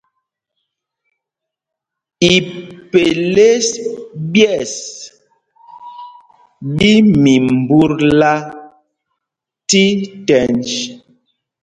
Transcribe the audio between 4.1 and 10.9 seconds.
ɓyes ɓí mimbutla tí tɛnj.